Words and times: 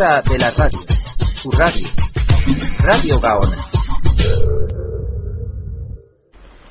hora 0.00 0.22
de 0.22 0.38
la 0.38 0.50
radio. 0.50 0.78
Tu 1.42 1.50
radio. 1.50 1.88
Radio 2.84 3.20
Gaona. 3.20 3.56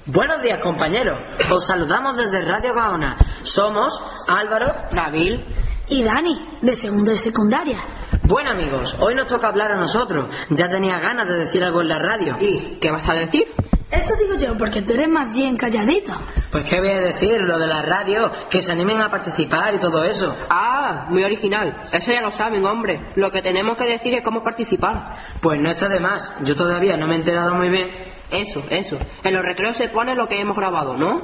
Buenos 0.05 0.41
días 0.41 0.59
compañeros, 0.59 1.19
os 1.51 1.67
saludamos 1.67 2.15
desde 2.15 2.41
Radio 2.43 2.73
Gaona. 2.73 3.17
Somos 3.43 4.01
Álvaro, 4.27 4.73
Nabil 4.93 5.43
y 5.89 6.03
Dani, 6.03 6.37
de 6.61 6.73
segundo 6.73 7.11
de 7.11 7.17
secundaria. 7.17 7.79
Bueno 8.23 8.51
amigos, 8.51 8.95
hoy 8.99 9.15
nos 9.15 9.27
toca 9.27 9.49
hablar 9.49 9.73
a 9.73 9.77
nosotros. 9.77 10.33
Ya 10.51 10.69
tenía 10.69 10.99
ganas 10.99 11.27
de 11.27 11.37
decir 11.39 11.63
algo 11.63 11.81
en 11.81 11.89
la 11.89 11.99
radio. 11.99 12.37
¿Y 12.39 12.77
qué 12.79 12.91
vas 12.91 13.07
a 13.09 13.13
decir? 13.13 13.45
Eso 13.91 14.13
digo 14.19 14.37
yo, 14.37 14.57
porque 14.57 14.81
tú 14.81 14.93
eres 14.93 15.07
más 15.09 15.33
bien 15.33 15.55
calladito. 15.55 16.13
Pues 16.57 16.71
qué 16.71 16.79
voy 16.79 16.89
a 16.89 16.99
decir, 16.99 17.39
lo 17.41 17.59
de 17.59 17.67
la 17.67 17.83
radio, 17.83 18.31
que 18.49 18.63
se 18.63 18.71
animen 18.71 18.99
a 18.99 19.11
participar 19.11 19.75
y 19.75 19.79
todo 19.79 20.03
eso. 20.03 20.35
Ah, 20.49 21.05
muy 21.07 21.23
original. 21.23 21.71
Eso 21.93 22.11
ya 22.11 22.19
lo 22.19 22.31
saben, 22.31 22.65
hombre. 22.65 22.99
Lo 23.15 23.29
que 23.29 23.43
tenemos 23.43 23.77
que 23.77 23.83
decir 23.83 24.15
es 24.15 24.23
cómo 24.23 24.41
participar. 24.41 25.17
Pues 25.39 25.61
no 25.61 25.69
está 25.69 25.87
de 25.87 25.99
más. 25.99 26.33
Yo 26.41 26.55
todavía 26.55 26.97
no 26.97 27.05
me 27.05 27.13
he 27.13 27.17
enterado 27.19 27.53
muy 27.53 27.69
bien. 27.69 27.87
Eso, 28.31 28.63
eso. 28.71 28.97
En 29.23 29.35
los 29.35 29.43
recreos 29.43 29.77
se 29.77 29.89
pone 29.89 30.15
lo 30.15 30.27
que 30.27 30.39
hemos 30.39 30.57
grabado, 30.57 30.97
¿no? 30.97 31.21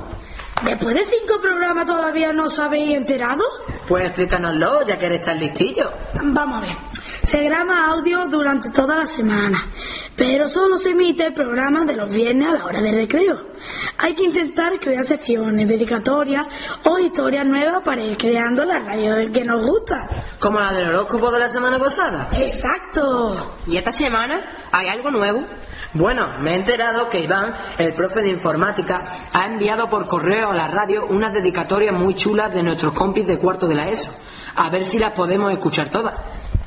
¿Después 0.61 0.95
de 0.95 1.05
cinco 1.05 1.41
programas 1.41 1.85
todavía 1.87 2.31
no 2.31 2.45
os 2.45 2.59
habéis 2.59 2.95
enterado? 2.95 3.43
Pues 3.87 4.05
explícanoslo, 4.05 4.85
ya 4.85 4.97
que 4.97 5.07
eres 5.07 5.25
tan 5.25 5.39
listillo. 5.39 5.91
Vamos 6.23 6.57
a 6.57 6.61
ver. 6.61 6.75
Se 7.23 7.41
graba 7.41 7.87
audio 7.87 8.27
durante 8.27 8.69
toda 8.69 8.97
la 8.97 9.05
semana, 9.05 9.67
pero 10.15 10.47
solo 10.47 10.77
se 10.77 10.91
emite 10.91 11.25
el 11.27 11.33
programa 11.33 11.83
de 11.85 11.95
los 11.95 12.09
viernes 12.11 12.49
a 12.49 12.57
la 12.59 12.65
hora 12.65 12.81
de 12.81 12.91
recreo. 12.91 13.53
Hay 13.97 14.13
que 14.13 14.23
intentar 14.23 14.79
crear 14.79 15.03
secciones, 15.03 15.67
dedicatorias 15.67 16.45
o 16.85 16.99
historias 16.99 17.45
nuevas 17.45 17.81
para 17.83 18.03
ir 18.03 18.17
creando 18.17 18.63
la 18.65 18.79
radio 18.79 19.15
que 19.33 19.43
nos 19.43 19.65
gusta. 19.65 19.95
Como 20.39 20.59
la 20.59 20.71
del 20.73 20.89
horóscopo 20.89 21.31
de 21.31 21.39
la 21.39 21.47
semana 21.47 21.79
pasada. 21.79 22.29
Exacto. 22.33 23.57
¿Y 23.67 23.77
esta 23.77 23.91
semana 23.91 24.67
hay 24.71 24.87
algo 24.87 25.09
nuevo? 25.11 25.45
Bueno, 25.93 26.39
me 26.39 26.53
he 26.53 26.55
enterado 26.55 27.07
que 27.07 27.19
Iván, 27.19 27.53
el 27.77 27.93
profe 27.93 28.21
de 28.21 28.29
informática, 28.29 29.05
ha 29.31 29.45
enviado 29.45 29.91
por 29.91 30.07
correo 30.07 30.49
a 30.49 30.55
la 30.55 30.67
radio 30.67 31.05
unas 31.05 31.31
dedicatorias 31.31 31.93
muy 31.93 32.15
chulas 32.15 32.51
de 32.51 32.63
nuestros 32.63 32.95
compis 32.95 33.27
de 33.27 33.37
cuarto 33.37 33.67
de 33.67 33.75
la 33.75 33.89
ESO. 33.89 34.11
A 34.55 34.71
ver 34.71 34.85
si 34.85 34.97
las 34.97 35.13
podemos 35.13 35.51
escuchar 35.51 35.89
todas. 35.89 36.15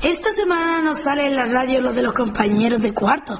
Esta 0.01 0.31
semana 0.31 0.79
nos 0.79 1.01
sale 1.01 1.25
en 1.25 1.35
la 1.35 1.45
radio 1.45 1.81
lo 1.81 1.91
de 1.91 2.03
los 2.03 2.13
compañeros 2.13 2.81
de 2.81 2.93
cuarto, 2.93 3.37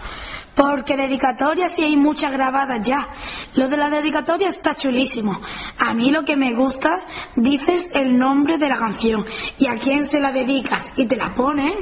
porque 0.56 0.98
dedicatorias 0.98 1.74
sí 1.74 1.84
hay 1.84 1.96
muchas 1.96 2.34
grabadas 2.34 2.86
ya. 2.86 3.08
Lo 3.54 3.70
de 3.70 3.78
la 3.78 3.90
dedicatoria 3.90 4.48
está 4.48 4.76
chulísimo. 4.76 5.40
A 5.78 5.94
mí 5.94 6.12
lo 6.12 6.26
que 6.26 6.36
me 6.36 6.54
gusta, 6.54 7.00
dices 7.36 7.92
el 7.94 8.18
nombre 8.18 8.58
de 8.58 8.68
la 8.68 8.78
canción 8.78 9.26
y 9.58 9.68
a 9.68 9.78
quién 9.78 10.06
se 10.06 10.20
la 10.20 10.34
dedicas 10.34 10.92
y 10.98 11.06
te 11.06 11.16
la 11.16 11.34
ponen. 11.34 11.76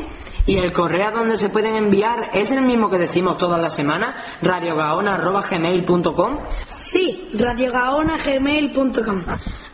¿Y 0.47 0.57
el 0.57 0.71
correo 0.71 1.11
donde 1.11 1.37
se 1.37 1.49
pueden 1.49 1.75
enviar 1.75 2.29
es 2.33 2.51
el 2.51 2.61
mismo 2.61 2.87
que 2.89 2.99
decimos 2.99 3.37
todas 3.37 3.59
las 3.59 3.73
semanas? 3.73 4.15
radiogaona.gmail.com 4.43 6.37
Sí, 6.67 7.29
radiogaona.gmail.com 7.33 9.25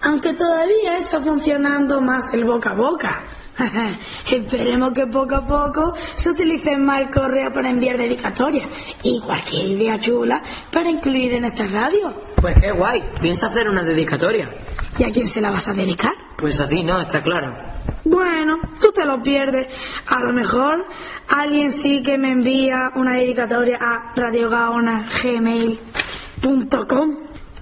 Aunque 0.04 0.34
todavía 0.34 0.98
está 0.98 1.22
funcionando 1.22 2.00
más 2.00 2.34
el 2.34 2.46
boca 2.46 2.72
a 2.72 2.76
boca. 2.76 3.24
Esperemos 4.32 4.94
que 4.94 5.08
poco 5.08 5.36
a 5.36 5.46
poco 5.46 5.94
se 6.16 6.30
utilice 6.30 6.78
más 6.78 7.02
el 7.02 7.10
correo 7.12 7.52
para 7.52 7.70
enviar 7.70 7.98
dedicatorias 7.98 8.70
y 9.04 9.20
cualquier 9.20 9.66
idea 9.72 10.00
chula 10.00 10.42
para 10.72 10.90
incluir 10.90 11.34
en 11.34 11.44
esta 11.46 11.66
radio. 11.66 12.14
Pues 12.38 12.56
qué 12.62 12.72
guay, 12.72 13.04
piensa 13.20 13.48
hacer 13.48 13.68
una 13.68 13.84
dedicatoria. 13.84 14.50
¿Y 14.98 15.04
a 15.04 15.12
quién 15.12 15.28
se 15.28 15.42
la 15.42 15.52
vas 15.52 15.68
a 15.68 15.74
dedicar? 15.74 16.14
Pues 16.38 16.62
a 16.62 16.68
ti, 16.68 16.82
¿no? 16.84 17.02
Está 17.02 17.22
claro. 17.22 17.71
Bueno, 18.12 18.60
tú 18.82 18.92
te 18.92 19.06
lo 19.06 19.22
pierdes. 19.22 19.68
A 20.08 20.20
lo 20.20 20.34
mejor 20.34 20.86
alguien 21.30 21.72
sí 21.72 22.02
que 22.02 22.18
me 22.18 22.34
envía 22.34 22.92
una 22.96 23.14
dedicatoria 23.14 23.78
a 23.80 24.12
radiogaona.gmail.com. 24.14 27.10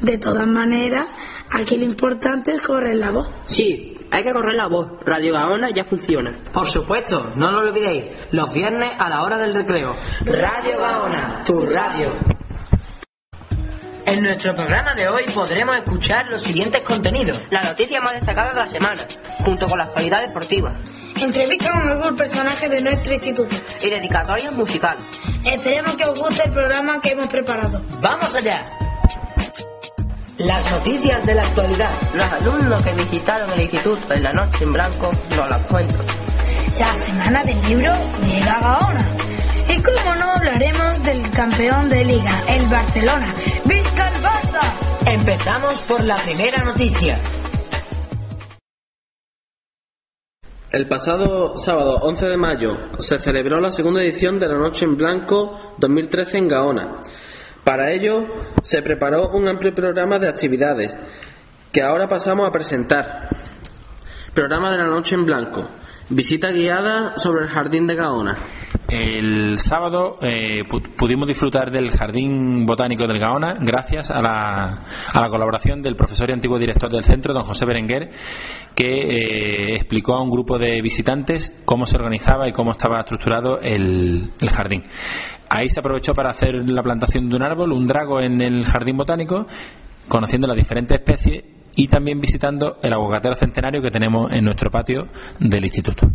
De 0.01 0.17
todas 0.17 0.47
maneras, 0.47 1.07
aquí 1.51 1.77
lo 1.77 1.85
importante 1.85 2.53
es 2.53 2.63
correr 2.63 2.95
la 2.95 3.11
voz. 3.11 3.29
Sí, 3.45 3.95
hay 4.09 4.23
que 4.23 4.33
correr 4.33 4.55
la 4.55 4.67
voz. 4.67 4.87
Radio 5.05 5.33
Gaona 5.33 5.69
ya 5.75 5.85
funciona. 5.85 6.35
Por 6.51 6.65
supuesto, 6.65 7.31
no 7.35 7.51
lo 7.51 7.59
olvidéis. 7.59 8.05
Los 8.31 8.51
viernes 8.51 8.89
a 8.97 9.07
la 9.07 9.21
hora 9.23 9.37
del 9.37 9.53
recreo. 9.53 9.95
Radio 10.25 10.79
Gaona, 10.79 11.43
tu 11.45 11.63
radio. 11.63 12.38
En 14.09 14.23
nuestro 14.23 14.55
programa 14.55 14.95
de 14.95 15.07
hoy 15.07 15.23
podremos 15.35 15.77
escuchar 15.77 16.25
los 16.31 16.41
siguientes 16.41 16.81
contenidos. 16.81 17.39
La 17.51 17.61
noticia 17.61 18.01
más 18.01 18.13
destacada 18.13 18.53
de 18.55 18.59
la 18.61 18.67
semana, 18.67 19.01
junto 19.45 19.67
con 19.67 19.77
la 19.77 19.83
actualidad 19.83 20.21
deportiva. 20.21 20.73
Entrevista 21.21 21.69
con 21.69 21.87
algún 21.87 22.15
personaje 22.17 22.67
de 22.67 22.81
nuestro 22.81 23.13
instituto. 23.13 23.55
Y 23.79 23.87
dedicatorias 23.87 24.51
musicales. 24.53 25.03
Esperemos 25.45 25.95
que 25.95 26.05
os 26.05 26.19
guste 26.19 26.41
el 26.43 26.51
programa 26.51 26.99
que 26.99 27.09
hemos 27.09 27.27
preparado. 27.27 27.83
¡Vamos 28.01 28.35
allá! 28.35 28.65
Las 30.37 30.71
noticias 30.71 31.23
de 31.27 31.35
la 31.35 31.43
actualidad. 31.43 31.91
Los 32.15 32.31
alumnos 32.31 32.81
que 32.81 32.93
visitaron 32.95 33.51
el 33.51 33.61
instituto 33.61 34.11
en 34.11 34.23
la 34.23 34.33
noche 34.33 34.63
en 34.63 34.73
blanco 34.73 35.11
nos 35.35 35.49
las 35.51 35.65
cuentan. 35.67 36.05
La 36.79 36.97
semana 36.97 37.43
del 37.43 37.61
libro 37.61 37.93
llega 38.25 38.53
a 38.53 38.59
Gaona. 38.59 39.05
Y 39.69 39.79
como 39.83 40.15
no 40.15 40.31
hablaremos 40.31 41.03
del 41.03 41.29
campeón 41.29 41.89
de 41.89 42.05
liga, 42.05 42.43
el 42.47 42.65
Barcelona. 42.65 43.35
Empezamos 45.05 45.75
por 45.87 46.03
la 46.03 46.15
primera 46.17 46.63
noticia. 46.63 47.17
El 50.71 50.87
pasado 50.87 51.57
sábado 51.57 51.97
11 52.01 52.27
de 52.27 52.37
mayo 52.37 52.77
se 52.99 53.17
celebró 53.17 53.59
la 53.59 53.71
segunda 53.71 54.03
edición 54.03 54.37
de 54.39 54.47
la 54.47 54.57
Noche 54.57 54.85
en 54.85 54.95
Blanco 54.95 55.75
2013 55.79 56.37
en 56.37 56.47
Gaona. 56.47 57.01
Para 57.63 57.91
ello 57.91 58.27
se 58.61 58.83
preparó 58.83 59.29
un 59.29 59.47
amplio 59.47 59.73
programa 59.73 60.19
de 60.19 60.29
actividades 60.29 60.95
que 61.71 61.81
ahora 61.81 62.07
pasamos 62.07 62.47
a 62.47 62.51
presentar. 62.51 63.29
Programa 64.33 64.71
de 64.71 64.77
la 64.77 64.87
Noche 64.87 65.15
en 65.15 65.25
Blanco. 65.25 65.67
Visita 66.11 66.49
guiada 66.49 67.13
sobre 67.17 67.43
el 67.43 67.49
jardín 67.49 67.85
de 67.85 67.93
Gaona. 67.93 68.35
El 68.87 69.59
sábado 69.59 70.17
eh, 70.23 70.63
pudimos 70.97 71.27
disfrutar 71.27 71.69
del 71.69 71.91
Jardín 71.91 72.65
Botánico 72.65 73.05
del 73.05 73.19
Gaona 73.19 73.53
gracias 73.59 74.09
a 74.09 74.19
la, 74.19 74.81
a 75.13 75.21
la, 75.21 75.29
colaboración 75.29 75.83
del 75.83 75.95
profesor 75.95 76.31
y 76.31 76.33
antiguo 76.33 76.57
director 76.57 76.89
del 76.89 77.03
centro, 77.03 77.31
don 77.31 77.43
José 77.43 77.67
Berenguer, 77.67 78.09
que 78.73 78.85
eh, 78.85 79.75
explicó 79.75 80.15
a 80.15 80.23
un 80.23 80.31
grupo 80.31 80.57
de 80.57 80.81
visitantes 80.81 81.61
cómo 81.63 81.85
se 81.85 81.97
organizaba 81.97 82.47
y 82.47 82.53
cómo 82.53 82.71
estaba 82.71 83.01
estructurado 83.01 83.59
el, 83.61 84.31
el 84.39 84.49
jardín. 84.49 84.85
Ahí 85.47 85.69
se 85.69 85.79
aprovechó 85.79 86.15
para 86.15 86.31
hacer 86.31 86.55
la 86.67 86.81
plantación 86.81 87.29
de 87.29 87.35
un 87.35 87.43
árbol, 87.43 87.71
un 87.71 87.85
drago 87.85 88.19
en 88.19 88.41
el 88.41 88.65
Jardín 88.65 88.97
Botánico, 88.97 89.45
conociendo 90.07 90.47
las 90.47 90.57
diferentes 90.57 90.97
especies 90.97 91.58
y 91.79 91.87
también 91.87 92.19
visitando 92.19 92.77
el 92.81 92.91
aguacatero 92.91 93.35
centenario 93.35 93.81
que 93.81 93.89
tenemos 93.89 94.29
en 94.33 94.43
nuestro 94.43 94.69
patio 94.69 95.07
del 95.39 95.63
instituto. 95.63 96.09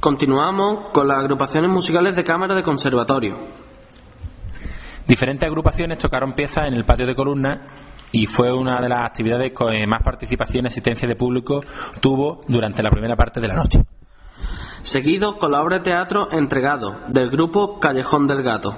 Continuamos 0.00 0.92
con 0.94 1.06
las 1.06 1.18
agrupaciones 1.18 1.70
musicales 1.70 2.16
de 2.16 2.24
cámara 2.24 2.54
de 2.54 2.62
conservatorio. 2.62 3.36
Diferentes 5.06 5.46
agrupaciones 5.46 5.98
tocaron 5.98 6.32
piezas 6.32 6.68
en 6.68 6.74
el 6.74 6.86
patio 6.86 7.06
de 7.06 7.14
columna 7.14 7.66
y 8.12 8.24
fue 8.24 8.50
una 8.50 8.80
de 8.80 8.88
las 8.88 9.04
actividades 9.04 9.52
con 9.52 9.74
más 9.86 10.02
participación 10.02 10.64
y 10.64 10.68
asistencia 10.68 11.06
de 11.06 11.16
público 11.16 11.62
tuvo 12.00 12.40
durante 12.48 12.82
la 12.82 12.88
primera 12.88 13.14
parte 13.14 13.42
de 13.42 13.48
la 13.48 13.56
noche. 13.56 13.84
Seguido 14.80 15.36
con 15.36 15.52
la 15.52 15.60
obra 15.60 15.80
de 15.80 15.84
teatro 15.84 16.28
Entregado 16.32 17.00
del 17.08 17.28
grupo 17.28 17.78
Callejón 17.78 18.26
del 18.26 18.42
Gato. 18.42 18.74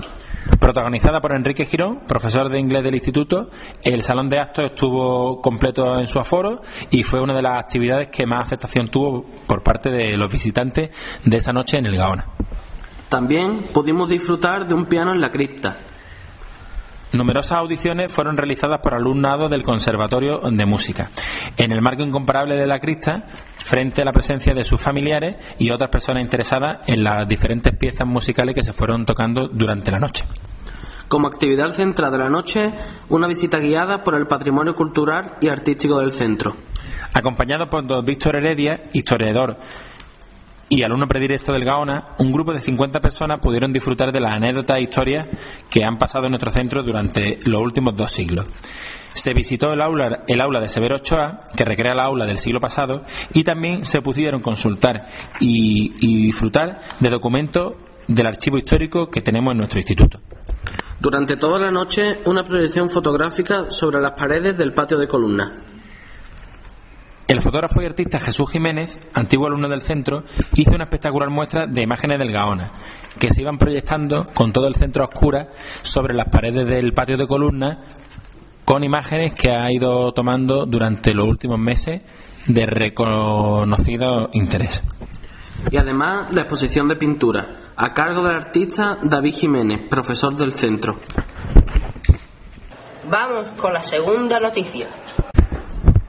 Protagonizada 0.60 1.20
por 1.20 1.34
Enrique 1.34 1.64
Girón, 1.64 2.02
profesor 2.06 2.48
de 2.48 2.60
inglés 2.60 2.82
del 2.82 2.94
instituto, 2.94 3.50
el 3.82 4.02
salón 4.02 4.28
de 4.28 4.38
actos 4.38 4.66
estuvo 4.66 5.40
completo 5.40 5.98
en 5.98 6.06
su 6.06 6.18
aforo 6.18 6.62
y 6.90 7.02
fue 7.02 7.20
una 7.20 7.34
de 7.34 7.42
las 7.42 7.58
actividades 7.58 8.08
que 8.08 8.26
más 8.26 8.46
aceptación 8.46 8.88
tuvo 8.88 9.24
por 9.46 9.62
parte 9.62 9.90
de 9.90 10.16
los 10.16 10.30
visitantes 10.30 10.90
de 11.24 11.36
esa 11.36 11.52
noche 11.52 11.78
en 11.78 11.86
el 11.86 11.96
Gaona. 11.96 12.26
También 13.08 13.68
pudimos 13.72 14.08
disfrutar 14.08 14.66
de 14.66 14.74
un 14.74 14.86
piano 14.86 15.12
en 15.12 15.20
la 15.20 15.30
cripta. 15.30 15.76
Numerosas 17.16 17.58
audiciones 17.58 18.12
fueron 18.12 18.36
realizadas 18.36 18.80
por 18.82 18.94
alumnado 18.94 19.48
del 19.48 19.62
Conservatorio 19.62 20.38
de 20.38 20.66
Música, 20.66 21.10
en 21.56 21.72
el 21.72 21.80
marco 21.80 22.02
incomparable 22.02 22.56
de 22.56 22.66
la 22.66 22.78
cripta, 22.78 23.24
frente 23.58 24.02
a 24.02 24.04
la 24.04 24.12
presencia 24.12 24.52
de 24.52 24.64
sus 24.64 24.78
familiares 24.78 25.36
y 25.58 25.70
otras 25.70 25.88
personas 25.88 26.22
interesadas 26.22 26.80
en 26.86 27.02
las 27.02 27.26
diferentes 27.26 27.74
piezas 27.74 28.06
musicales 28.06 28.54
que 28.54 28.62
se 28.62 28.74
fueron 28.74 29.06
tocando 29.06 29.48
durante 29.48 29.90
la 29.90 29.98
noche. 29.98 30.26
Como 31.08 31.26
actividad 31.26 31.70
central 31.70 32.12
de 32.12 32.18
la 32.18 32.28
noche, 32.28 32.70
una 33.08 33.28
visita 33.28 33.58
guiada 33.58 34.04
por 34.04 34.14
el 34.14 34.26
patrimonio 34.26 34.74
cultural 34.74 35.36
y 35.40 35.48
artístico 35.48 35.98
del 35.98 36.12
centro. 36.12 36.54
Acompañado 37.14 37.70
por 37.70 37.86
don 37.86 38.04
Víctor 38.04 38.36
Heredia, 38.36 38.90
historiador 38.92 39.56
y 40.68 40.82
alumno 40.82 41.06
predilecto 41.06 41.52
del 41.52 41.64
Gaona, 41.64 42.14
un 42.18 42.32
grupo 42.32 42.52
de 42.52 42.60
50 42.60 43.00
personas 43.00 43.40
pudieron 43.40 43.72
disfrutar 43.72 44.12
de 44.12 44.20
las 44.20 44.32
anécdotas 44.32 44.78
e 44.78 44.82
historias 44.82 45.28
que 45.70 45.84
han 45.84 45.98
pasado 45.98 46.26
en 46.26 46.32
nuestro 46.32 46.50
centro 46.50 46.82
durante 46.82 47.38
los 47.46 47.60
últimos 47.60 47.94
dos 47.94 48.10
siglos. 48.10 48.46
Se 49.14 49.32
visitó 49.32 49.72
el 49.72 49.80
aula, 49.80 50.24
el 50.26 50.40
aula 50.40 50.60
de 50.60 50.68
Severo 50.68 50.96
Ochoa, 50.96 51.38
que 51.56 51.64
recrea 51.64 51.94
la 51.94 52.04
aula 52.04 52.26
del 52.26 52.38
siglo 52.38 52.60
pasado, 52.60 53.04
y 53.32 53.44
también 53.44 53.84
se 53.84 54.02
pudieron 54.02 54.42
consultar 54.42 55.06
y 55.40 56.24
disfrutar 56.26 56.80
de 57.00 57.10
documentos 57.10 57.74
del 58.08 58.26
archivo 58.26 58.58
histórico 58.58 59.08
que 59.08 59.20
tenemos 59.20 59.52
en 59.52 59.58
nuestro 59.58 59.80
instituto. 59.80 60.20
Durante 61.00 61.36
toda 61.36 61.58
la 61.58 61.70
noche, 61.70 62.20
una 62.24 62.42
proyección 62.42 62.88
fotográfica 62.88 63.70
sobre 63.70 64.00
las 64.00 64.12
paredes 64.12 64.56
del 64.56 64.72
patio 64.72 64.98
de 64.98 65.06
columnas. 65.06 65.75
El 67.28 67.40
fotógrafo 67.40 67.82
y 67.82 67.86
artista 67.86 68.20
Jesús 68.20 68.52
Jiménez, 68.52 69.00
antiguo 69.12 69.48
alumno 69.48 69.68
del 69.68 69.80
centro, 69.80 70.22
hizo 70.54 70.76
una 70.76 70.84
espectacular 70.84 71.28
muestra 71.28 71.66
de 71.66 71.82
imágenes 71.82 72.20
del 72.20 72.30
Gaona, 72.30 72.70
que 73.18 73.30
se 73.30 73.42
iban 73.42 73.58
proyectando 73.58 74.28
con 74.32 74.52
todo 74.52 74.68
el 74.68 74.76
centro 74.76 75.02
a 75.02 75.08
oscuras 75.08 75.48
sobre 75.82 76.14
las 76.14 76.28
paredes 76.28 76.64
del 76.66 76.92
patio 76.92 77.16
de 77.16 77.26
columnas, 77.26 77.78
con 78.64 78.84
imágenes 78.84 79.34
que 79.34 79.50
ha 79.50 79.72
ido 79.72 80.12
tomando 80.12 80.66
durante 80.66 81.14
los 81.14 81.26
últimos 81.26 81.58
meses 81.58 82.02
de 82.46 82.64
reconocido 82.64 84.30
interés. 84.32 84.84
Y 85.72 85.78
además 85.78 86.32
la 86.32 86.42
exposición 86.42 86.86
de 86.86 86.94
pintura, 86.94 87.72
a 87.74 87.92
cargo 87.92 88.22
del 88.22 88.36
artista 88.36 88.98
David 89.02 89.34
Jiménez, 89.34 89.88
profesor 89.90 90.36
del 90.36 90.52
centro. 90.52 90.96
Vamos 93.10 93.50
con 93.60 93.72
la 93.72 93.82
segunda 93.82 94.38
noticia. 94.38 94.88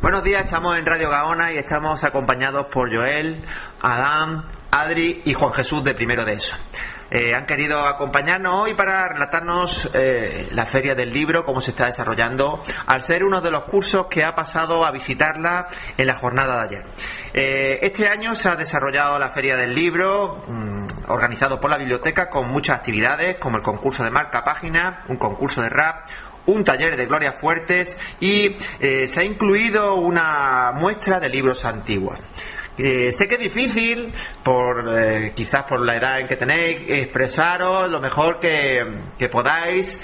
Buenos 0.08 0.24
días, 0.24 0.46
estamos 0.46 0.78
en 0.78 0.86
Radio 0.86 1.10
Gaona 1.10 1.52
y 1.52 1.58
estamos 1.58 2.02
acompañados 2.06 2.68
por 2.68 2.90
Joel, 2.96 3.44
Adán, 3.82 4.46
Adri 4.72 5.22
y 5.26 5.34
Juan 5.34 5.52
Jesús 5.52 5.84
de 5.84 5.94
Primero 5.94 6.24
de 6.24 6.32
Eso. 6.32 6.56
Eh, 7.12 7.32
han 7.36 7.46
querido 7.46 7.86
acompañarnos 7.86 8.54
hoy 8.54 8.74
para 8.74 9.10
relatarnos 9.10 9.90
eh, 9.94 10.48
la 10.54 10.66
Feria 10.66 10.94
del 10.96 11.14
Libro, 11.14 11.44
cómo 11.44 11.62
se 11.62 11.72
está 11.72 11.86
desarrollando, 11.88 12.62
al 12.86 13.02
ser 13.04 13.24
uno 13.24 13.40
de 13.42 13.52
los 13.52 13.64
cursos 13.64 14.08
que 14.08 14.24
ha 14.24 14.36
pasado 14.36 14.86
a 14.86 14.92
visitarla 14.92 15.68
en 15.98 16.08
la 16.08 16.16
jornada 16.16 16.56
de 16.56 16.64
ayer. 16.66 16.86
Eh, 17.34 17.80
este 17.82 18.08
año 18.10 18.36
se 18.36 18.50
ha 18.50 18.56
desarrollado 18.56 19.20
la 19.20 19.32
Feria 19.32 19.56
del 19.56 19.74
Libro, 19.74 20.44
mm, 20.48 20.88
organizado 21.10 21.60
por 21.60 21.70
la 21.70 21.78
biblioteca, 21.78 22.30
con 22.30 22.50
muchas 22.50 22.78
actividades, 22.78 23.38
como 23.38 23.58
el 23.58 23.64
concurso 23.64 24.04
de 24.04 24.12
marca 24.12 24.44
página, 24.44 25.04
un 25.08 25.18
concurso 25.18 25.62
de 25.62 25.70
rap, 25.70 26.08
un 26.48 26.64
taller 26.64 26.98
de 26.98 27.06
Gloria 27.06 27.34
Fuertes 27.34 27.98
y 28.20 28.56
eh, 28.80 29.08
se 29.08 29.22
ha 29.22 29.24
incluido 29.24 29.96
una 29.96 30.72
muestra 30.74 31.20
de 31.20 31.30
libros 31.30 31.64
antiguos. 31.66 32.18
Eh, 32.80 33.12
sé 33.12 33.28
que 33.28 33.36
es 33.36 33.42
difícil, 33.42 34.14
por 34.44 34.96
eh, 34.96 35.34
quizás 35.36 35.64
por 35.64 35.84
la 35.84 35.98
edad 35.98 36.20
en 36.20 36.28
que 36.28 36.36
tenéis, 36.36 36.82
expresaros 36.88 37.90
lo 37.90 38.00
mejor 38.00 38.40
que, 38.40 38.86
podáis 39.32 40.00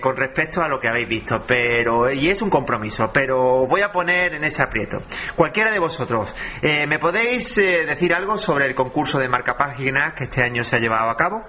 con 0.00 0.16
respecto 0.16 0.62
a 0.62 0.68
lo 0.68 0.80
que 0.80 0.88
habéis 0.88 1.06
visto, 1.06 1.44
pero 1.46 2.10
y 2.10 2.28
es 2.30 2.40
un 2.40 2.48
compromiso, 2.48 3.10
pero 3.12 3.66
voy 3.66 3.82
a 3.82 3.92
poner 3.92 4.34
en 4.34 4.44
ese 4.44 4.62
aprieto. 4.62 5.02
Cualquiera 5.36 5.70
de 5.70 5.78
vosotros, 5.78 6.34
¿me 6.62 6.98
podéis 6.98 7.56
decir 7.56 8.14
algo 8.14 8.38
sobre 8.38 8.64
el 8.64 8.74
concurso 8.74 9.18
de 9.18 9.28
marca 9.28 9.54
páginas 9.54 10.14
que 10.14 10.24
este 10.24 10.42
año 10.42 10.64
se 10.64 10.76
ha 10.76 10.78
llevado 10.78 11.10
a 11.10 11.16
cabo? 11.16 11.42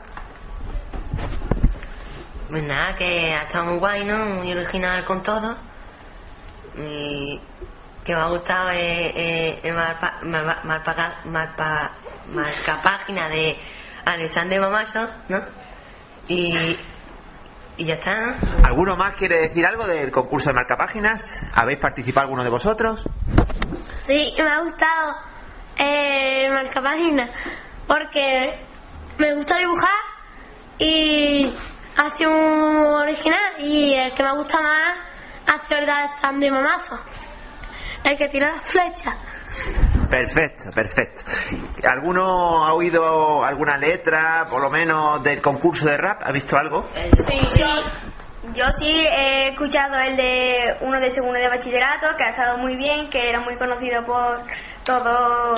Pues 2.50 2.64
nada, 2.64 2.96
que 2.96 3.34
ha 3.34 3.44
estado 3.44 3.66
muy 3.66 3.78
guay, 3.80 4.06
¿no? 4.06 4.18
Muy 4.26 4.52
original 4.52 5.06
con 5.06 5.22
todo. 5.22 5.56
Y 6.78 7.40
que 8.04 8.16
me 8.16 8.22
ha 8.22 8.28
gustado 8.28 8.72
eh, 8.72 9.12
eh, 9.16 9.60
el 9.64 9.74
marpa, 9.76 10.16
marpa, 10.24 10.62
marpa- 10.64 11.16
marpa- 11.26 11.92
marcapágina 12.34 13.30
de 13.30 13.58
Alexander 14.06 14.60
Mamaso, 14.62 15.08
¿no? 15.28 15.42
Y, 16.28 16.76
y 17.78 17.86
ya 17.86 17.96
está, 17.96 18.16
¿no? 18.16 18.36
¿Alguno 18.66 18.96
más 18.96 19.16
quiere 19.16 19.42
decir 19.42 19.66
algo 19.66 19.86
del 19.86 20.10
concurso 20.12 20.50
de 20.50 20.56
marca 20.56 20.76
páginas? 20.78 21.46
¿Habéis 21.54 21.80
participado 21.80 22.26
alguno 22.26 22.44
de 22.44 22.50
vosotros? 22.50 23.04
Sí, 24.08 24.34
me 24.40 24.50
ha 24.50 24.60
gustado 24.62 25.16
eh, 25.78 26.46
el 26.46 26.54
marcapágina 26.54 27.30
porque 27.88 28.60
me 29.20 29.34
gusta 29.36 29.58
dibujar 29.58 29.90
y 30.80 31.54
hace 32.06 32.26
un 32.28 32.34
original 32.36 33.40
y 33.60 33.94
el 33.96 34.14
que 34.14 34.24
me 34.24 34.32
gusta 34.36 34.62
más 34.62 34.98
hace 35.48 35.78
el 35.80 35.86
de 35.86 36.48
y 36.48 36.52
Mamazo. 36.52 37.00
El 38.04 38.18
que 38.18 38.30
tira 38.30 38.48
las 38.54 38.62
flechas. 38.62 39.16
Perfecto, 40.10 40.72
perfecto. 40.74 41.22
¿Alguno 41.88 42.66
ha 42.66 42.74
oído 42.74 43.44
alguna 43.44 43.78
letra, 43.78 44.48
por 44.50 44.62
lo 44.62 44.70
menos, 44.70 45.22
del 45.24 45.42
concurso 45.42 45.90
de 45.90 45.98
rap? 45.98 46.22
¿Ha 46.24 46.32
visto 46.32 46.58
algo? 46.58 46.88
Sí, 47.28 47.40
sí. 47.46 47.64
Yo 48.56 48.66
sí 48.80 48.90
he 48.90 49.50
escuchado 49.50 49.96
el 50.00 50.16
de 50.18 50.78
uno 50.82 51.00
de 51.00 51.10
segundo 51.10 51.38
de 51.38 51.50
bachillerato, 51.50 52.08
que 52.18 52.24
ha 52.24 52.30
estado 52.30 52.58
muy 52.58 52.76
bien, 52.78 53.10
que 53.10 53.30
era 53.30 53.42
muy 53.42 53.56
conocido 53.58 54.04
por 54.06 54.40
todo, 54.84 55.54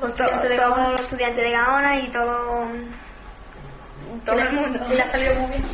por 0.00 0.12
to- 0.14 0.24
todos 0.26 0.90
los 0.92 1.02
estudiantes 1.02 1.44
de 1.44 1.50
Gaona 1.52 1.98
y 2.00 2.10
todo, 2.10 2.66
todo 4.20 4.36
el 4.38 4.52
mundo. 4.52 4.78
Y 4.90 4.94
le 4.94 5.02
ha 5.02 5.08
salido 5.08 5.34
muy 5.36 5.48
bien. 5.50 5.64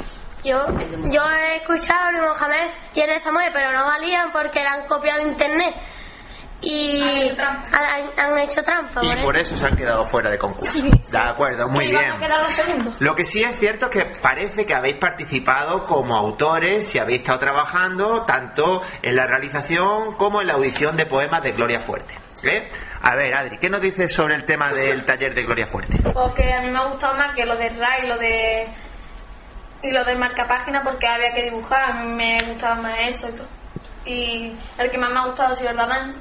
Yo, 0.44 0.66
yo 1.10 1.22
he 1.30 1.56
escuchado 1.56 2.08
a 2.16 2.32
Mohamed 2.32 2.70
y 2.94 3.00
de 3.06 3.20
Samuel, 3.20 3.50
pero 3.52 3.72
no 3.72 3.84
valían 3.84 4.30
porque 4.32 4.62
la 4.62 4.74
han 4.74 4.86
copiado 4.86 5.22
de 5.24 5.28
internet. 5.30 5.74
Y 6.60 7.00
Han 7.02 7.16
hecho 7.18 7.36
trampa. 7.36 7.68
han, 7.78 8.18
han 8.32 8.38
hecho 8.38 8.62
trampa. 8.64 9.00
Y 9.04 9.08
por 9.14 9.22
por 9.22 9.36
eso. 9.36 9.54
eso 9.54 9.60
se 9.64 9.70
han 9.70 9.76
quedado 9.76 10.04
fuera 10.06 10.28
de 10.30 10.38
concurso. 10.38 10.84
De 11.10 11.18
acuerdo, 11.18 11.68
muy 11.68 11.86
bien. 11.88 12.14
Lo 12.98 13.14
que 13.14 13.24
sí 13.24 13.44
es 13.44 13.56
cierto 13.58 13.86
es 13.86 13.92
que 13.92 14.20
parece 14.20 14.66
que 14.66 14.74
habéis 14.74 14.96
participado 14.96 15.84
como 15.84 16.16
autores 16.16 16.92
y 16.94 16.98
habéis 16.98 17.20
estado 17.20 17.38
trabajando 17.38 18.22
tanto 18.24 18.82
en 19.02 19.14
la 19.14 19.26
realización 19.26 20.16
como 20.16 20.40
en 20.40 20.48
la 20.48 20.54
audición 20.54 20.96
de 20.96 21.06
poemas 21.06 21.42
de 21.44 21.52
Gloria 21.52 21.80
Fuerte. 21.80 22.14
¿Eh? 22.42 22.68
A 23.00 23.14
ver, 23.14 23.34
Adri, 23.34 23.58
¿qué 23.58 23.70
nos 23.70 23.80
dices 23.80 24.12
sobre 24.12 24.34
el 24.34 24.44
tema 24.44 24.72
del 24.72 25.04
taller 25.04 25.34
de 25.34 25.42
Gloria 25.44 25.66
Fuerte? 25.66 25.98
Porque 26.12 26.52
a 26.52 26.62
mí 26.62 26.70
me 26.70 26.78
ha 26.78 26.84
gustado 26.86 27.14
más 27.14 27.34
que 27.34 27.44
lo 27.44 27.56
de 27.56 27.68
RAI 27.68 28.04
y 28.04 28.08
lo 28.08 28.18
de. 28.18 28.68
Y 29.80 29.92
lo 29.92 30.04
de 30.04 30.16
marcapágina 30.16 30.82
porque 30.82 31.06
había 31.06 31.32
que 31.32 31.44
dibujar. 31.44 31.90
A 31.90 32.02
mí 32.02 32.12
me 32.12 32.42
gustaba 32.42 32.74
más 32.76 32.98
eso 33.00 33.28
y 33.28 33.32
todo. 33.32 33.48
Y 34.04 34.52
el 34.78 34.90
que 34.90 34.98
más 34.98 35.10
me 35.10 35.18
ha 35.18 35.26
gustado 35.26 35.52
ha 35.52 35.56
sido 35.56 35.70
el 35.70 35.76
Batman. 35.76 36.14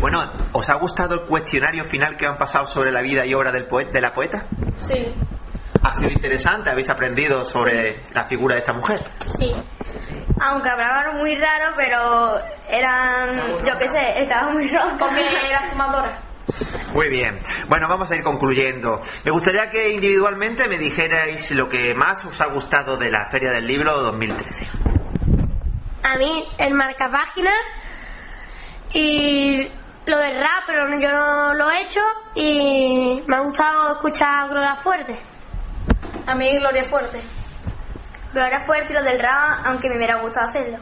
Bueno, 0.00 0.30
¿os 0.52 0.68
ha 0.68 0.74
gustado 0.74 1.14
el 1.14 1.26
cuestionario 1.26 1.84
final 1.84 2.16
que 2.16 2.26
han 2.26 2.36
pasado 2.36 2.66
sobre 2.66 2.92
la 2.92 3.00
vida 3.00 3.24
y 3.24 3.32
obra 3.32 3.50
del 3.50 3.64
poeta, 3.64 3.92
de 3.92 4.00
la 4.02 4.12
poeta? 4.12 4.46
Sí. 4.78 5.14
Ha 5.82 5.92
sido 5.92 6.10
interesante, 6.10 6.68
habéis 6.68 6.90
aprendido 6.90 7.44
sobre 7.44 8.00
la 8.12 8.24
figura 8.26 8.54
de 8.54 8.60
esta 8.60 8.74
mujer. 8.74 9.00
Sí. 9.38 9.54
Aunque 10.40 10.68
hablaban 10.68 11.16
muy 11.16 11.34
raro, 11.36 11.74
pero 11.76 12.38
eran, 12.68 13.64
yo 13.64 13.78
qué 13.78 13.88
sé, 13.88 14.22
estaban 14.22 14.52
muy 14.52 14.68
rocos. 14.68 14.92
Porque 14.98 15.20
era 15.20 15.62
fumadora. 15.70 16.18
Muy 16.92 17.08
bien. 17.08 17.40
Bueno, 17.68 17.88
vamos 17.88 18.10
a 18.10 18.16
ir 18.16 18.22
concluyendo. 18.22 19.00
Me 19.24 19.32
gustaría 19.32 19.68
que 19.70 19.90
individualmente 19.90 20.68
me 20.68 20.78
dijerais 20.78 21.50
lo 21.52 21.68
que 21.68 21.94
más 21.94 22.24
os 22.24 22.40
ha 22.40 22.46
gustado 22.46 22.96
de 22.96 23.10
la 23.10 23.28
Feria 23.30 23.50
del 23.50 23.66
Libro 23.66 23.92
2013. 24.02 24.66
A 26.02 26.16
mí 26.16 26.44
el 26.58 26.74
marcapágina 26.74 27.50
y 28.92 29.68
lo 30.06 30.18
del 30.18 30.36
rap, 30.36 30.64
pero 30.66 30.86
yo 31.00 31.10
no 31.10 31.54
lo 31.54 31.70
he 31.70 31.82
hecho 31.82 32.00
y 32.34 33.22
me 33.26 33.36
ha 33.36 33.40
gustado 33.40 33.94
escuchar 33.94 34.44
a 34.44 34.48
Gloria 34.48 34.76
Fuerte. 34.76 35.16
A 36.26 36.34
mí 36.34 36.58
Gloria 36.58 36.84
Fuerte. 36.84 37.20
Gloria 38.36 38.60
Fuerte 38.66 38.92
y 38.92 38.96
lo 38.96 39.02
del 39.02 39.18
rap, 39.18 39.60
aunque 39.64 39.88
me 39.88 39.96
hubiera 39.96 40.20
gustado 40.20 40.48
hacerlo. 40.48 40.78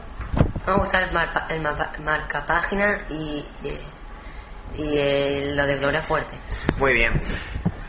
Me 0.65 0.73
ha 0.73 0.75
gustado 0.75 1.05
el, 1.05 1.11
marpa- 1.11 1.45
el 1.49 1.61
mapa- 1.61 1.91
marcapágina 2.03 2.97
y, 3.09 3.45
y 4.75 4.97
eh, 4.97 5.53
lo 5.55 5.65
de 5.65 5.77
Gloria 5.77 6.01
Fuerte. 6.01 6.37
Muy 6.77 6.93
bien. 6.93 7.19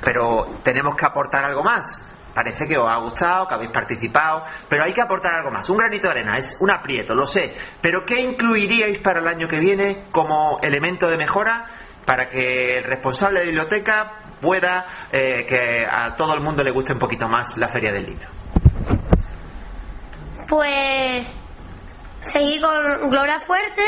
Pero 0.02 0.58
tenemos 0.62 0.94
que 0.94 1.04
aportar 1.04 1.44
algo 1.44 1.62
más. 1.64 2.00
Parece 2.34 2.68
que 2.68 2.76
os 2.78 2.88
ha 2.88 2.96
gustado, 2.98 3.48
que 3.48 3.54
habéis 3.54 3.70
participado, 3.70 4.44
pero 4.68 4.84
hay 4.84 4.92
que 4.92 5.00
aportar 5.00 5.34
algo 5.34 5.50
más. 5.50 5.68
Un 5.70 5.78
granito 5.78 6.06
de 6.06 6.12
arena, 6.12 6.36
es 6.36 6.58
un 6.60 6.70
aprieto, 6.70 7.14
lo 7.14 7.26
sé. 7.26 7.54
Pero 7.80 8.04
¿qué 8.04 8.20
incluiríais 8.20 8.98
para 8.98 9.20
el 9.20 9.26
año 9.26 9.48
que 9.48 9.58
viene 9.58 10.04
como 10.12 10.58
elemento 10.62 11.08
de 11.08 11.16
mejora 11.16 11.64
para 12.04 12.28
que 12.28 12.78
el 12.78 12.84
responsable 12.84 13.40
de 13.40 13.46
biblioteca 13.46 14.20
pueda 14.40 14.84
eh, 15.10 15.44
que 15.48 15.86
a 15.90 16.14
todo 16.14 16.34
el 16.34 16.40
mundo 16.40 16.62
le 16.62 16.70
guste 16.70 16.92
un 16.92 16.98
poquito 16.98 17.26
más 17.26 17.56
la 17.56 17.68
feria 17.68 17.90
del 17.90 18.04
libro? 18.06 18.28
Pues 20.48 21.26
seguí 22.22 22.60
con 22.60 23.10
Gloria 23.10 23.40
Fuerte, 23.40 23.82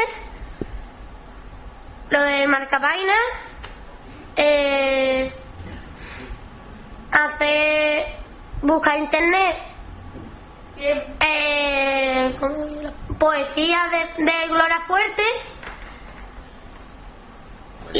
lo 2.10 2.20
del 2.20 2.48
marcapágina, 2.48 3.14
eh, 4.36 5.32
hacer, 7.12 8.06
buscar 8.62 8.98
internet, 8.98 9.56
eh, 10.76 12.34
poesía 13.18 13.78
de, 14.16 14.24
de 14.24 14.48
Gloria 14.48 14.80
Fuerte 14.86 15.22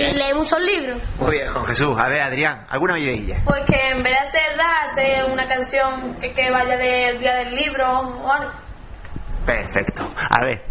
y 0.07 0.13
leer 0.15 0.35
muchos 0.35 0.61
libros. 0.61 0.99
Muy 1.19 1.31
bien, 1.33 1.53
Juan 1.53 1.67
Jesús. 1.67 1.97
A 1.99 2.09
ver, 2.09 2.23
Adrián, 2.23 2.67
¿alguna 2.69 2.99
idea? 2.99 3.41
Pues 3.45 3.65
que 3.67 3.89
en 3.91 4.03
vez 4.03 4.13
de 4.13 4.19
hacer 4.29 4.57
rap, 4.57 4.89
hacer 4.91 5.25
una 5.31 5.47
canción 5.49 6.15
que, 6.21 6.33
que 6.33 6.51
vaya 6.51 6.77
del 6.77 7.19
día 7.19 7.35
del 7.37 7.55
libro 7.55 7.87
o 7.89 8.33
algo. 8.33 8.53
Perfecto. 9.47 10.09
A 10.31 10.45
ver, 10.45 10.63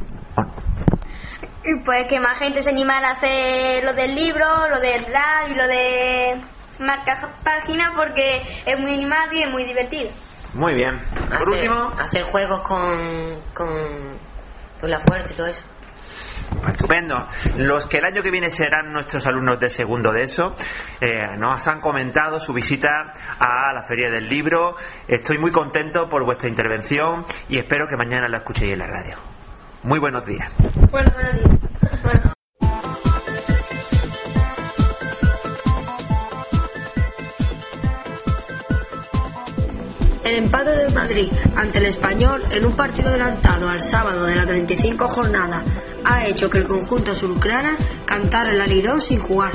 Y 1.64 1.80
pues 1.84 2.06
que 2.08 2.20
más 2.20 2.38
gente 2.40 2.62
se 2.62 2.70
animara 2.70 3.10
a 3.10 3.12
hacer 3.14 3.84
lo 3.84 3.94
del 3.94 4.16
libro, 4.16 4.68
lo 4.70 4.80
del 4.80 5.04
rap 5.06 5.50
y 5.50 5.56
lo 5.56 5.68
de 5.68 6.42
marcar 6.80 7.18
páginas 7.44 7.92
porque 7.96 8.42
es 8.66 8.80
muy 8.80 8.94
animado 8.94 9.34
y 9.34 9.42
es 9.44 9.50
muy 9.50 9.64
divertido. 9.66 10.10
Muy 10.54 10.74
bien. 10.76 10.98
Por 11.00 11.34
Hacer- 11.34 11.48
último, 11.50 11.94
Hacer 12.00 12.24
juegos 12.24 12.62
con, 12.62 13.42
con, 13.54 13.68
con 14.80 14.90
la 14.90 15.00
fuerza 15.02 15.34
y 15.34 15.36
todo 15.36 15.48
eso. 15.48 15.64
Pues 16.50 16.76
estupendo. 16.76 17.28
Los 17.58 17.88
que 17.88 17.98
el 17.98 18.06
año 18.06 18.22
que 18.22 18.32
viene 18.32 18.50
serán 18.50 18.92
nuestros 18.92 19.26
alumnos 19.28 19.60
de 19.60 19.70
segundo 19.70 20.12
de 20.12 20.24
eso, 20.24 20.56
eh, 21.02 21.36
nos 21.38 21.68
han 21.68 21.82
comentado 21.82 22.40
su 22.40 22.54
visita 22.54 23.14
a 23.40 23.74
la 23.74 23.84
Feria 23.88 24.10
del 24.10 24.28
Libro. 24.28 24.76
Estoy 25.08 25.38
muy 25.38 25.52
contento 25.52 26.10
por 26.10 26.24
vuestra 26.26 26.50
intervención 26.50 27.26
y 27.50 27.58
espero 27.58 27.88
que 27.88 27.98
mañana 27.98 28.28
la 28.28 28.38
escuchéis 28.38 28.74
en 28.74 28.80
la 28.80 28.88
radio. 28.88 29.18
Muy 29.84 30.00
buenos 30.00 30.26
días. 30.26 30.52
Bueno, 30.92 31.12
Buenos 31.14 31.34
días. 31.34 31.58
El 40.28 40.36
empate 40.44 40.72
del 40.72 40.94
Madrid 40.94 41.32
ante 41.56 41.78
el 41.78 41.86
Español 41.86 42.44
en 42.52 42.66
un 42.66 42.76
partido 42.76 43.08
adelantado 43.08 43.70
al 43.70 43.80
sábado 43.80 44.26
de 44.26 44.36
la 44.36 44.46
35 44.46 45.08
jornada 45.08 45.64
ha 46.08 46.26
hecho 46.26 46.50
que 46.50 46.60
el 46.60 46.68
conjunto 46.68 47.12
azulcrana 47.12 47.78
cantara 48.06 48.54
el 48.54 48.62
alirón 48.62 49.02
sin 49.02 49.20
jugar. 49.20 49.52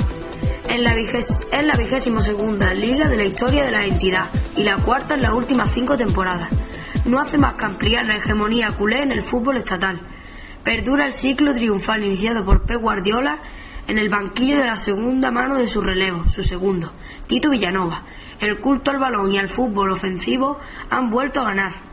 Es 0.69 0.79
la, 0.79 0.93
la 0.93 2.21
segunda 2.21 2.73
liga 2.73 3.09
de 3.09 3.17
la 3.17 3.25
historia 3.25 3.65
de 3.65 3.71
la 3.71 3.85
entidad 3.85 4.29
y 4.55 4.63
la 4.63 4.77
cuarta 4.83 5.15
en 5.15 5.23
las 5.23 5.33
últimas 5.33 5.73
cinco 5.73 5.97
temporadas. 5.97 6.49
No 7.05 7.19
hace 7.19 7.37
más 7.37 7.55
que 7.55 7.65
ampliar 7.65 8.05
la 8.05 8.17
hegemonía 8.17 8.75
culé 8.77 9.01
en 9.01 9.11
el 9.11 9.23
fútbol 9.23 9.57
estatal. 9.57 9.99
Perdura 10.63 11.07
el 11.07 11.13
ciclo 11.13 11.53
triunfal 11.53 12.05
iniciado 12.05 12.45
por 12.45 12.65
Pep 12.65 12.79
Guardiola 12.79 13.39
en 13.87 13.97
el 13.97 14.09
banquillo 14.09 14.59
de 14.59 14.67
la 14.67 14.77
segunda 14.77 15.31
mano 15.31 15.57
de 15.57 15.67
su 15.67 15.81
relevo, 15.81 16.29
su 16.29 16.43
segundo, 16.43 16.93
Tito 17.27 17.49
Villanova. 17.49 18.03
El 18.39 18.59
culto 18.59 18.91
al 18.91 18.99
balón 18.99 19.33
y 19.33 19.39
al 19.39 19.49
fútbol 19.49 19.91
ofensivo 19.91 20.59
han 20.89 21.09
vuelto 21.09 21.41
a 21.41 21.45
ganar. 21.45 21.92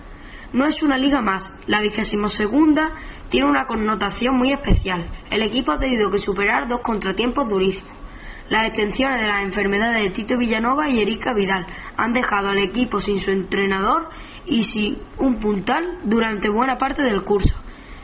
No 0.52 0.66
es 0.66 0.82
una 0.82 0.98
liga 0.98 1.20
más, 1.20 1.54
la 1.68 1.80
vigésimo 1.80 2.28
segunda 2.28 2.90
tiene 3.28 3.46
una 3.46 3.66
connotación 3.66 4.36
muy 4.36 4.52
especial. 4.52 5.08
El 5.30 5.42
equipo 5.44 5.70
ha 5.70 5.78
tenido 5.78 6.10
que 6.10 6.18
superar 6.18 6.66
dos 6.66 6.80
contratiempos 6.80 7.48
durísimos. 7.48 7.92
Las 8.48 8.66
extensiones 8.66 9.20
de 9.20 9.28
las 9.28 9.44
enfermedades 9.44 10.02
de 10.02 10.10
Tito 10.10 10.36
Villanova 10.36 10.88
y 10.88 11.00
Erika 11.00 11.32
Vidal 11.32 11.68
han 11.96 12.12
dejado 12.12 12.48
al 12.48 12.58
equipo 12.58 13.00
sin 13.00 13.20
su 13.20 13.30
entrenador 13.30 14.08
y 14.44 14.64
sin 14.64 14.98
un 15.18 15.38
puntal 15.38 16.00
durante 16.02 16.48
buena 16.48 16.76
parte 16.76 17.04
del 17.04 17.22
curso. 17.22 17.54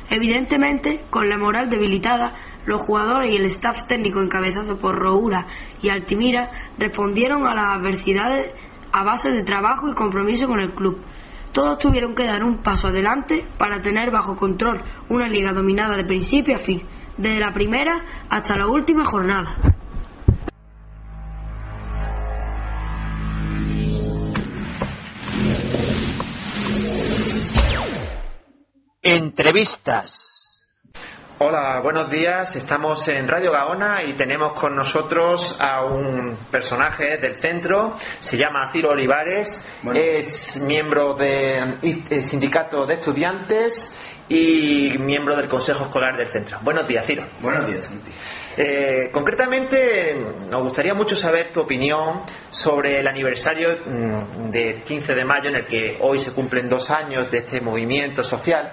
Evidentemente, 0.08 1.04
con 1.10 1.28
la 1.28 1.36
moral 1.36 1.68
debilitada, 1.68 2.32
los 2.64 2.80
jugadores 2.80 3.32
y 3.32 3.36
el 3.36 3.46
staff 3.46 3.88
técnico 3.88 4.22
encabezado 4.22 4.78
por 4.78 4.94
Roura 4.94 5.48
y 5.82 5.88
Altimira 5.88 6.48
respondieron 6.78 7.44
a 7.44 7.54
las 7.54 7.76
adversidades 7.80 8.52
a 8.92 9.02
base 9.02 9.32
de 9.32 9.42
trabajo 9.42 9.90
y 9.90 9.94
compromiso 9.94 10.46
con 10.46 10.60
el 10.60 10.72
club. 10.72 11.00
Todos 11.56 11.78
tuvieron 11.78 12.14
que 12.14 12.26
dar 12.26 12.44
un 12.44 12.58
paso 12.58 12.88
adelante 12.88 13.42
para 13.56 13.80
tener 13.80 14.10
bajo 14.10 14.36
control 14.36 14.84
una 15.08 15.26
liga 15.26 15.54
dominada 15.54 15.96
de 15.96 16.04
principio 16.04 16.54
a 16.54 16.58
fin, 16.58 16.82
desde 17.16 17.40
la 17.40 17.54
primera 17.54 18.04
hasta 18.28 18.58
la 18.58 18.68
última 18.68 19.06
jornada. 19.06 19.56
Entrevistas. 29.00 30.45
Hola, 31.38 31.80
buenos 31.82 32.10
días. 32.10 32.56
Estamos 32.56 33.06
en 33.08 33.28
Radio 33.28 33.52
Gaona 33.52 34.02
y 34.02 34.14
tenemos 34.14 34.54
con 34.54 34.74
nosotros 34.74 35.58
a 35.60 35.84
un 35.84 36.34
personaje 36.50 37.18
del 37.18 37.34
centro. 37.34 37.94
Se 38.20 38.38
llama 38.38 38.72
Ciro 38.72 38.92
Olivares. 38.92 39.62
Es 39.94 40.56
miembro 40.62 41.12
del 41.12 41.78
sindicato 42.24 42.86
de 42.86 42.94
estudiantes 42.94 43.94
y 44.30 44.94
miembro 44.98 45.36
del 45.36 45.46
consejo 45.46 45.84
escolar 45.84 46.16
del 46.16 46.28
centro. 46.28 46.58
Buenos 46.62 46.88
días, 46.88 47.04
Ciro. 47.04 47.26
Buenos 47.42 47.66
días, 47.66 47.84
Santi. 47.84 48.10
Eh, 48.56 49.10
concretamente, 49.12 50.16
nos 50.48 50.62
gustaría 50.62 50.94
mucho 50.94 51.14
saber 51.14 51.52
tu 51.52 51.60
opinión 51.60 52.22
sobre 52.48 53.00
el 53.00 53.06
aniversario 53.06 53.76
mm, 53.84 54.50
del 54.50 54.82
15 54.82 55.14
de 55.14 55.24
mayo, 55.26 55.50
en 55.50 55.56
el 55.56 55.66
que 55.66 55.98
hoy 56.00 56.18
se 56.18 56.32
cumplen 56.32 56.66
dos 56.66 56.90
años 56.90 57.30
de 57.30 57.38
este 57.38 57.60
movimiento 57.60 58.22
social. 58.22 58.72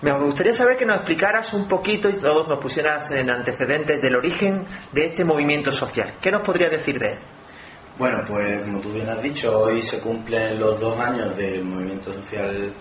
Me 0.00 0.12
gustaría 0.12 0.52
saber 0.52 0.76
que 0.76 0.86
nos 0.86 0.98
explicaras 0.98 1.52
un 1.54 1.66
poquito 1.66 2.08
y 2.08 2.12
todos 2.14 2.46
nos 2.46 2.60
pusieras 2.60 3.10
en 3.10 3.30
antecedentes 3.30 4.00
del 4.00 4.14
origen 4.14 4.64
de 4.92 5.06
este 5.06 5.24
movimiento 5.24 5.72
social. 5.72 6.14
¿Qué 6.20 6.30
nos 6.30 6.42
podrías 6.42 6.70
decir 6.70 7.00
de 7.00 7.14
él? 7.14 7.18
Bueno, 7.98 8.22
pues 8.24 8.62
como 8.62 8.78
tú 8.78 8.92
bien 8.92 9.08
has 9.08 9.20
dicho, 9.20 9.58
hoy 9.58 9.82
se 9.82 9.98
cumplen 9.98 10.60
los 10.60 10.78
dos 10.78 11.00
años 11.00 11.36
del 11.36 11.64
movimiento 11.64 12.12
social 12.12 12.72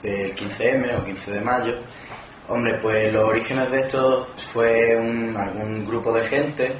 del 0.00 0.34
15M 0.34 1.00
o 1.00 1.04
15 1.04 1.32
de 1.32 1.40
mayo. 1.42 1.74
Hombre, 2.48 2.78
pues 2.80 3.12
los 3.12 3.24
orígenes 3.24 3.70
de 3.70 3.80
esto 3.80 4.28
fue 4.50 4.96
un, 4.96 5.36
algún 5.36 5.84
grupo 5.84 6.14
de 6.14 6.22
gente 6.24 6.72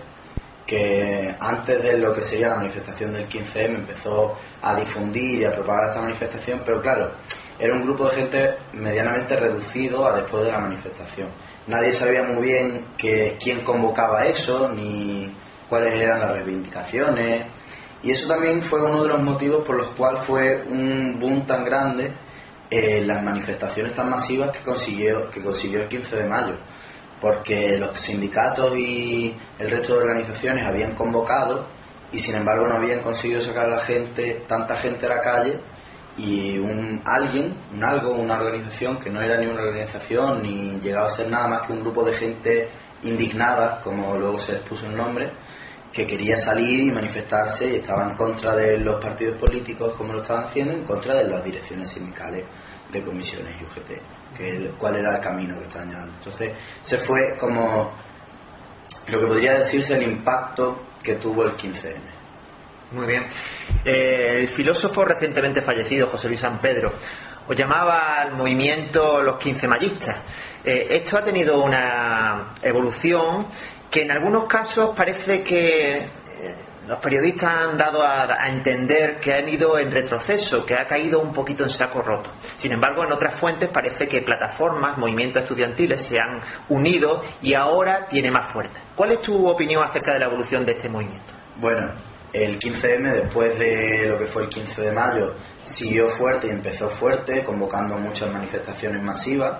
que 0.66 1.36
antes 1.38 1.82
de 1.82 1.98
lo 1.98 2.10
que 2.10 2.22
sería 2.22 2.48
la 2.48 2.56
manifestación 2.56 3.12
del 3.12 3.28
15M 3.28 3.74
empezó 3.74 4.34
a 4.62 4.74
difundir 4.76 5.40
y 5.40 5.44
a 5.44 5.52
propagar 5.52 5.90
esta 5.90 6.00
manifestación, 6.00 6.62
pero 6.64 6.80
claro, 6.80 7.12
era 7.58 7.74
un 7.74 7.82
grupo 7.82 8.08
de 8.08 8.16
gente 8.16 8.54
medianamente 8.72 9.36
reducido 9.36 10.06
a 10.06 10.20
después 10.20 10.44
de 10.44 10.52
la 10.52 10.58
manifestación. 10.58 11.28
Nadie 11.66 11.92
sabía 11.92 12.22
muy 12.24 12.42
bien 12.42 12.86
que, 12.96 13.36
quién 13.42 13.60
convocaba 13.60 14.26
eso, 14.26 14.68
ni 14.68 15.34
cuáles 15.68 15.94
eran 15.94 16.20
las 16.20 16.32
reivindicaciones, 16.32 17.46
y 18.02 18.10
eso 18.10 18.28
también 18.28 18.62
fue 18.62 18.82
uno 18.82 19.02
de 19.02 19.08
los 19.08 19.22
motivos 19.22 19.64
por 19.64 19.76
los 19.76 19.88
cuales 19.90 20.22
fue 20.24 20.62
un 20.68 21.18
boom 21.18 21.46
tan 21.46 21.64
grande 21.64 22.12
eh, 22.70 23.02
las 23.06 23.22
manifestaciones 23.22 23.94
tan 23.94 24.10
masivas 24.10 24.50
que 24.50 24.62
consiguió, 24.62 25.30
que 25.30 25.42
consiguió 25.42 25.82
el 25.82 25.88
15 25.88 26.16
de 26.16 26.24
mayo, 26.24 26.56
porque 27.20 27.78
los 27.78 27.98
sindicatos 27.98 28.76
y 28.76 29.34
el 29.58 29.70
resto 29.70 29.94
de 29.94 30.02
organizaciones 30.02 30.66
habían 30.66 30.94
convocado 30.94 31.66
y 32.12 32.18
sin 32.18 32.34
embargo 32.34 32.66
no 32.66 32.76
habían 32.76 33.00
conseguido 33.00 33.40
sacar 33.40 33.66
a 33.66 33.76
la 33.76 33.80
gente, 33.80 34.44
tanta 34.46 34.76
gente 34.76 35.06
a 35.06 35.10
la 35.10 35.20
calle 35.20 35.58
y 36.16 36.58
un 36.58 37.02
alguien, 37.04 37.56
un 37.72 37.82
algo, 37.82 38.14
una 38.14 38.34
organización 38.34 38.98
que 38.98 39.10
no 39.10 39.20
era 39.20 39.36
ni 39.36 39.46
una 39.46 39.62
organización 39.62 40.42
ni 40.42 40.78
llegaba 40.80 41.06
a 41.06 41.10
ser 41.10 41.28
nada 41.28 41.48
más 41.48 41.62
que 41.66 41.72
un 41.72 41.80
grupo 41.80 42.04
de 42.04 42.12
gente 42.12 42.68
indignada, 43.02 43.80
como 43.82 44.16
luego 44.16 44.38
se 44.38 44.52
les 44.52 44.62
puso 44.62 44.86
el 44.86 44.96
nombre, 44.96 45.32
que 45.92 46.06
quería 46.06 46.36
salir 46.36 46.80
y 46.80 46.90
manifestarse 46.90 47.70
y 47.72 47.76
estaba 47.76 48.04
en 48.04 48.16
contra 48.16 48.54
de 48.56 48.78
los 48.78 49.00
partidos 49.02 49.38
políticos 49.38 49.94
como 49.94 50.12
lo 50.12 50.22
estaban 50.22 50.44
haciendo, 50.44 50.72
en 50.72 50.84
contra 50.84 51.14
de 51.14 51.28
las 51.28 51.44
direcciones 51.44 51.90
sindicales 51.90 52.44
de 52.90 53.02
comisiones 53.02 53.54
y 53.60 53.64
UGT, 53.64 54.00
que 54.36 54.48
el- 54.48 54.74
cuál 54.76 54.96
era 54.96 55.16
el 55.16 55.20
camino 55.20 55.58
que 55.58 55.64
estaban 55.66 55.88
llevando. 55.90 56.14
Entonces 56.18 56.52
se 56.82 56.98
fue 56.98 57.36
como 57.38 57.92
lo 59.08 59.20
que 59.20 59.26
podría 59.26 59.54
decirse 59.54 59.96
el 59.96 60.02
impacto 60.04 60.82
que 61.02 61.14
tuvo 61.16 61.42
el 61.44 61.52
15M. 61.56 62.00
Muy 62.94 63.06
bien. 63.08 63.26
Eh, 63.84 64.36
el 64.42 64.48
filósofo 64.48 65.04
recientemente 65.04 65.60
fallecido, 65.60 66.06
José 66.06 66.28
Luis 66.28 66.38
San 66.38 66.58
Pedro, 66.60 66.92
os 67.46 67.56
llamaba 67.56 68.20
al 68.20 68.32
movimiento 68.32 69.20
los 69.20 69.36
15 69.38 69.66
mayistas. 69.66 70.16
Eh, 70.64 70.86
esto 70.90 71.18
ha 71.18 71.24
tenido 71.24 71.60
una 71.62 72.54
evolución 72.62 73.48
que 73.90 74.02
en 74.02 74.12
algunos 74.12 74.46
casos 74.46 74.94
parece 74.94 75.42
que 75.42 75.96
eh, 75.96 76.08
los 76.86 77.00
periodistas 77.00 77.50
han 77.50 77.76
dado 77.76 78.00
a, 78.00 78.32
a 78.32 78.48
entender 78.48 79.18
que 79.18 79.34
han 79.34 79.48
ido 79.48 79.76
en 79.76 79.90
retroceso, 79.90 80.64
que 80.64 80.74
ha 80.74 80.86
caído 80.86 81.18
un 81.18 81.32
poquito 81.32 81.64
en 81.64 81.70
saco 81.70 82.00
roto. 82.00 82.30
Sin 82.58 82.70
embargo, 82.70 83.02
en 83.02 83.10
otras 83.10 83.34
fuentes 83.34 83.70
parece 83.70 84.06
que 84.06 84.22
plataformas, 84.22 84.98
movimientos 84.98 85.42
estudiantiles 85.42 86.00
se 86.00 86.18
han 86.20 86.40
unido 86.68 87.24
y 87.42 87.54
ahora 87.54 88.06
tiene 88.06 88.30
más 88.30 88.52
fuerza. 88.52 88.80
¿Cuál 88.94 89.10
es 89.10 89.20
tu 89.20 89.48
opinión 89.48 89.82
acerca 89.82 90.12
de 90.12 90.20
la 90.20 90.26
evolución 90.26 90.64
de 90.64 90.72
este 90.72 90.88
movimiento? 90.88 91.32
Bueno, 91.56 91.92
el 92.34 92.58
15M, 92.58 93.12
después 93.22 93.58
de 93.58 94.06
lo 94.08 94.18
que 94.18 94.26
fue 94.26 94.42
el 94.42 94.48
15 94.48 94.82
de 94.82 94.92
mayo, 94.92 95.34
siguió 95.62 96.08
fuerte 96.08 96.48
y 96.48 96.50
empezó 96.50 96.88
fuerte, 96.88 97.44
convocando 97.44 97.96
muchas 97.96 98.30
manifestaciones 98.32 99.00
masivas. 99.02 99.58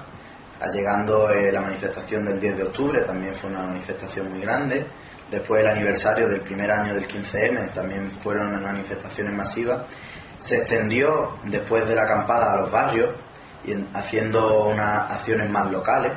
Llegando 0.73 1.29
eh, 1.31 1.53
la 1.53 1.61
manifestación 1.61 2.25
del 2.25 2.41
10 2.41 2.57
de 2.57 2.63
octubre, 2.65 3.01
también 3.03 3.35
fue 3.37 3.51
una 3.51 3.63
manifestación 3.65 4.31
muy 4.31 4.41
grande. 4.41 4.87
Después 5.31 5.63
el 5.63 5.71
aniversario 5.71 6.29
del 6.29 6.41
primer 6.41 6.71
año 6.71 6.95
del 6.95 7.07
15M, 7.07 7.73
también 7.73 8.11
fueron 8.11 8.63
manifestaciones 8.63 9.35
masivas. 9.35 9.83
Se 10.39 10.59
extendió 10.59 11.39
después 11.45 11.87
de 11.87 11.95
la 11.95 12.03
acampada 12.03 12.53
a 12.55 12.57
los 12.61 12.71
barrios, 12.71 13.11
y 13.65 13.73
en- 13.73 13.89
haciendo 13.95 14.65
unas 14.69 15.11
acciones 15.13 15.51
más 15.51 15.71
locales. 15.71 16.13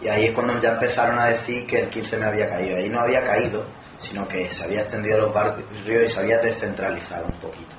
Y 0.00 0.08
ahí 0.08 0.26
es 0.26 0.30
cuando 0.32 0.58
ya 0.60 0.72
empezaron 0.72 1.18
a 1.18 1.26
decir 1.26 1.66
que 1.66 1.80
el 1.80 1.90
15M 1.90 2.24
había 2.26 2.48
caído. 2.48 2.76
Ahí 2.76 2.88
no 2.88 3.00
había 3.00 3.22
caído, 3.24 3.64
sino 4.02 4.26
que 4.26 4.52
se 4.52 4.64
había 4.64 4.82
extendido 4.82 5.16
a 5.16 5.20
los 5.20 5.34
barrios 5.34 5.64
y 5.86 6.08
se 6.08 6.20
había 6.20 6.38
descentralizado 6.38 7.26
un 7.26 7.38
poquito. 7.38 7.74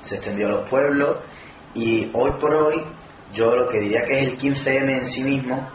Se 0.00 0.16
extendió 0.16 0.46
a 0.46 0.50
los 0.50 0.70
pueblos 0.70 1.18
y 1.74 2.08
hoy 2.14 2.30
por 2.40 2.54
hoy 2.54 2.84
yo 3.32 3.54
lo 3.56 3.68
que 3.68 3.80
diría 3.80 4.04
que 4.04 4.22
es 4.22 4.28
el 4.28 4.38
15M 4.38 4.98
en 4.98 5.04
sí 5.04 5.24
mismo 5.24 5.68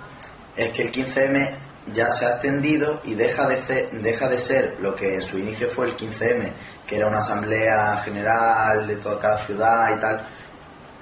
es 0.56 0.72
que 0.72 0.84
el 0.84 0.92
15M 0.92 1.58
ya 1.94 2.10
se 2.12 2.26
ha 2.26 2.32
extendido 2.32 3.02
y 3.04 3.14
deja 3.16 3.48
de, 3.48 3.62
ser, 3.62 3.92
deja 3.92 4.30
de 4.30 4.38
ser 4.38 4.78
lo 4.80 4.96
que 4.96 5.16
en 5.16 5.22
su 5.22 5.38
inicio 5.38 5.68
fue 5.68 5.88
el 5.88 5.98
15M, 5.98 6.54
que 6.88 6.98
era 6.98 7.08
una 7.08 7.18
asamblea 7.18 7.98
general 8.04 8.88
de 8.88 8.96
toda 8.98 9.20
cada 9.20 9.38
ciudad 9.40 9.98
y 9.98 10.00
tal, 10.00 10.26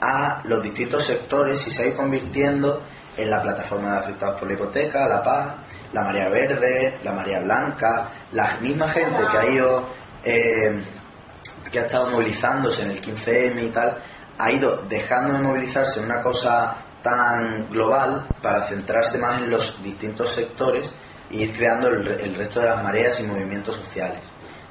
a 0.02 0.42
los 0.46 0.62
distintos 0.64 1.04
sectores 1.06 1.66
y 1.68 1.72
se 1.72 1.84
ha 1.84 1.88
ido 1.88 1.98
convirtiendo 1.98 2.82
en 3.18 3.30
la 3.30 3.42
plataforma 3.42 3.92
de 3.94 3.98
afectados 3.98 4.40
por 4.40 4.48
la 4.48 4.54
hipoteca, 4.54 5.08
la 5.08 5.22
paz, 5.22 5.56
la 5.92 6.04
María 6.04 6.30
Verde, 6.30 7.00
la 7.04 7.12
María 7.12 7.40
Blanca, 7.42 8.10
la 8.32 8.56
misma 8.62 8.88
gente 8.90 9.22
que 9.30 9.38
ha 9.38 9.46
ido, 9.48 9.90
eh, 10.24 10.82
que 11.72 11.80
ha 11.80 11.86
estado 11.86 12.08
movilizándose 12.10 12.84
en 12.84 12.92
el 12.92 13.02
15M 13.02 13.64
y 13.64 13.70
tal, 13.70 13.98
ha 14.38 14.52
ido 14.52 14.84
dejando 14.88 15.34
de 15.34 15.40
movilizarse 15.40 16.00
en 16.00 16.06
una 16.06 16.22
cosa 16.22 16.76
tan 17.04 17.70
global 17.70 18.28
para 18.42 18.62
centrarse 18.64 19.18
más 19.18 19.42
en 19.42 19.50
los 19.50 19.82
distintos 19.84 20.32
sectores 20.34 20.94
e 21.32 21.38
ir 21.38 21.54
creando 21.56 21.90
el, 21.90 22.08
el 22.22 22.36
resto 22.36 22.60
de 22.62 22.68
las 22.68 22.82
mareas 22.84 23.20
y 23.20 23.24
movimientos 23.24 23.76
sociales. 23.76 24.20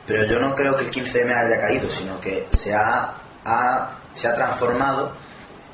Pero 0.07 0.25
yo 0.25 0.39
no 0.41 0.55
creo 0.55 0.75
que 0.75 0.85
el 0.85 0.91
15M 0.91 1.35
haya 1.35 1.61
caído, 1.61 1.89
sino 1.91 2.19
que 2.19 2.49
se 2.53 2.75
ha, 2.75 3.15
ha- 3.45 3.98
se 4.13 4.29
ha 4.29 4.35
transformado 4.35 5.13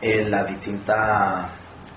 en 0.00 0.30
las 0.30 0.46
distintas 0.48 1.46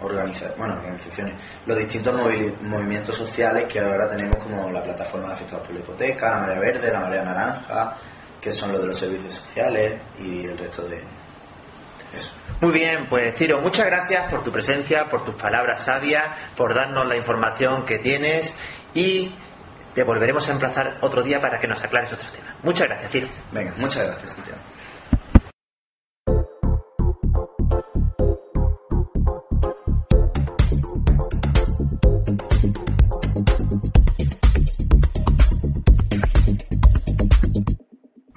organizaciones, 0.01 0.58
bueno, 0.58 0.75
organizaciones, 0.75 1.36
los 1.65 1.77
distintos 1.77 2.15
movili- 2.15 2.56
movimientos 2.62 3.15
sociales 3.17 3.65
que 3.72 3.79
ahora 3.79 4.08
tenemos 4.08 4.38
como 4.44 4.70
la 4.72 4.82
plataforma 4.84 5.27
de 5.27 5.34
afectados 5.34 5.65
por 5.65 5.75
la 5.75 5.82
hipoteca, 5.82 6.29
la 6.32 6.38
marea 6.39 6.60
verde, 6.60 6.91
la 6.91 7.00
marea 7.00 7.24
naranja, 7.24 7.94
que 8.39 8.51
son 8.51 8.72
los 8.72 8.82
de 8.82 8.88
los 8.88 9.00
servicios 9.00 9.34
sociales 9.34 10.00
y 10.20 10.46
el 10.46 10.58
resto 10.58 10.84
de 10.84 10.98
eso. 12.15 12.32
Muy 12.62 12.72
bien, 12.72 13.08
pues 13.10 13.36
Ciro, 13.38 13.60
muchas 13.60 13.88
gracias 13.88 14.32
por 14.32 14.44
tu 14.44 14.51
presencia, 14.51 15.06
por 15.10 15.25
tus 15.25 15.36
palabras 15.36 15.82
sabias, 15.82 16.25
por 16.56 16.74
darnos 16.74 17.06
la 17.08 17.15
información 17.17 17.84
que 17.86 17.98
tienes 17.98 18.56
y 18.94 19.34
te 19.94 20.03
volveremos 20.03 20.48
a 20.48 20.51
emplazar 20.51 20.98
otro 21.01 21.24
día 21.24 21.41
para 21.41 21.60
que 21.60 21.67
nos 21.67 21.84
aclares 21.84 22.13
otros 22.13 22.32
temas. 22.32 22.53
Muchas 22.63 22.88
gracias, 22.88 23.12
Ciro. 23.12 23.27
Venga, 23.51 23.74
muchas 23.77 24.06
gracias, 24.08 24.32
Santiago. 24.32 24.60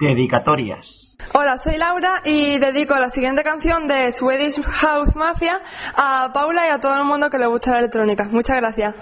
Dedicatorias. 0.01 1.15
Hola, 1.33 1.57
soy 1.57 1.77
Laura 1.77 2.21
y 2.25 2.57
dedico 2.57 2.95
la 2.95 3.09
siguiente 3.09 3.43
canción 3.43 3.87
de 3.87 4.11
Swedish 4.11 4.61
House 4.61 5.15
Mafia 5.15 5.61
a 5.95 6.31
Paula 6.33 6.67
y 6.67 6.71
a 6.71 6.79
todo 6.79 6.97
el 6.97 7.05
mundo 7.05 7.29
que 7.29 7.37
le 7.37 7.45
gusta 7.45 7.71
la 7.71 7.79
electrónica. 7.79 8.27
Muchas 8.29 8.57
gracias. 8.57 8.95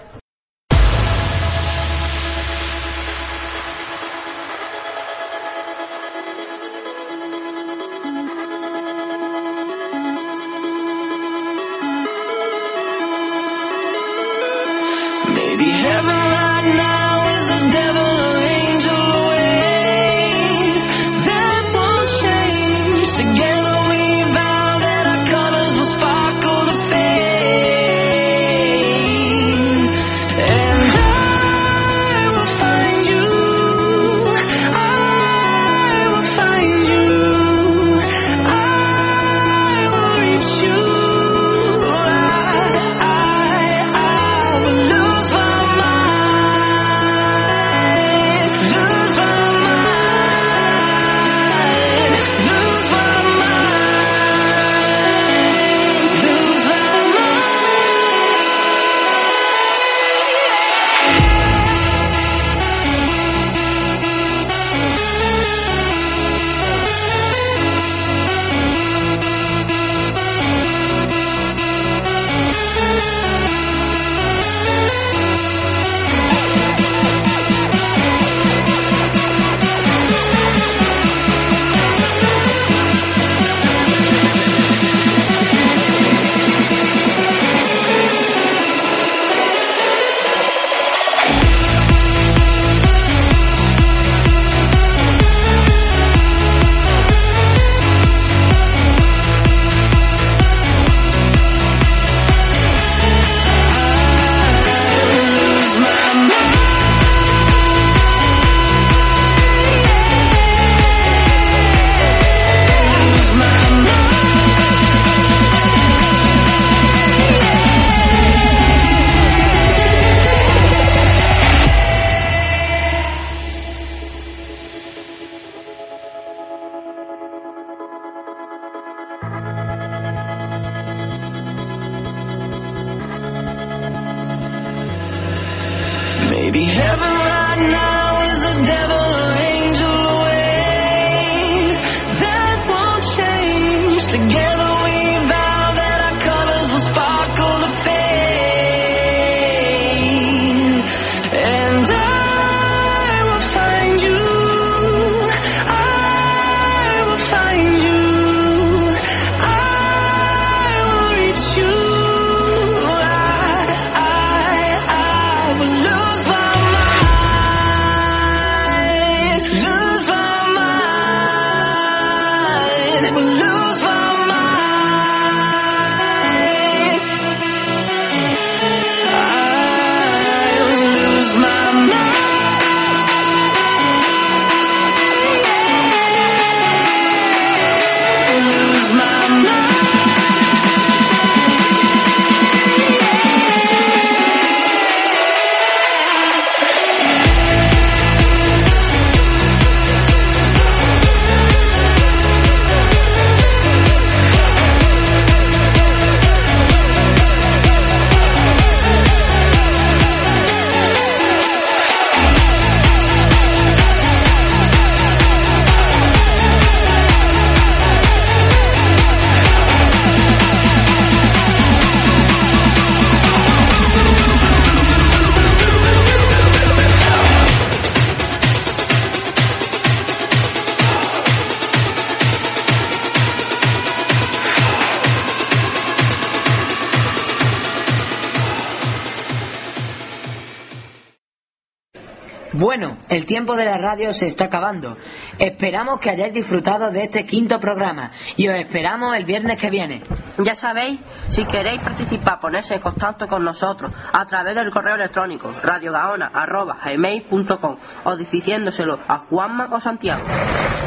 Bueno, 242.54 242.98
el 243.10 243.28
tiempo 243.28 243.56
de 243.56 243.66
la 243.66 243.78
radio 243.78 244.12
se 244.12 244.26
está 244.26 244.46
acabando. 244.46 244.98
Esperamos 245.38 246.00
que 246.00 246.10
hayáis 246.10 246.34
disfrutado 246.34 246.90
de 246.90 247.04
este 247.04 247.24
quinto 247.26 247.60
programa 247.60 248.10
y 248.38 248.48
os 248.48 248.56
esperamos 248.56 249.16
el 249.16 249.26
viernes 249.26 249.60
que 249.62 249.70
viene. 249.70 250.02
Ya 250.40 250.56
sabéis, 250.56 251.00
si 251.28 251.46
queréis 251.46 251.80
participar, 251.82 252.40
ponerse 252.40 252.74
en 252.76 252.82
contacto 252.82 253.28
con 253.28 253.44
nosotros 253.44 253.94
a 254.14 254.26
través 254.26 254.56
del 254.56 254.72
correo 254.72 254.96
electrónico 254.96 255.54
radiogaona.gmail.com 255.62 257.78
o 258.06 258.16
diciéndoselo 258.18 259.00
a 259.08 259.18
Juanma 259.30 259.68
o 259.72 259.80
Santiago. 259.80 260.24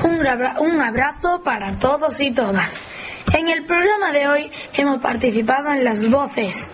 Un, 0.05 0.27
abra- 0.27 0.59
un 0.61 0.81
abrazo 0.81 1.43
para 1.45 1.79
todos 1.79 2.21
y 2.21 2.33
todas. 2.33 2.81
En 3.33 3.49
el 3.49 3.65
programa 3.65 4.13
de 4.13 4.29
hoy 4.29 4.51
hemos 4.75 5.01
participado 5.01 5.73
en 5.73 5.85
las 5.85 6.09
voces 6.09 6.71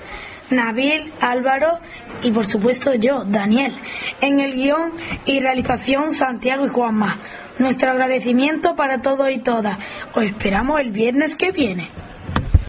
Nabil, 0.50 1.12
Álvaro 1.20 1.78
y 2.22 2.30
por 2.30 2.46
supuesto 2.46 2.94
yo, 2.94 3.24
Daniel. 3.24 3.76
En 4.20 4.40
el 4.40 4.54
guion 4.54 4.92
y 5.24 5.40
realización 5.40 6.12
Santiago 6.12 6.66
y 6.66 6.70
Juanma. 6.70 7.20
Nuestro 7.58 7.90
agradecimiento 7.90 8.76
para 8.76 9.02
todos 9.02 9.30
y 9.30 9.38
todas. 9.38 9.78
Os 10.14 10.24
esperamos 10.24 10.80
el 10.80 10.90
viernes 10.90 11.36
que 11.36 11.52
viene. 11.52 11.88